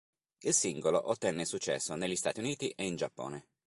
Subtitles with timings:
[0.39, 3.45] Il singolo ottenne successo negli Stati Uniti e in Giappone.